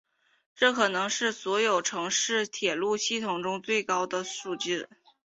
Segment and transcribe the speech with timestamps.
[0.55, 4.89] 这可能是所有城市铁路系统中的最高数字。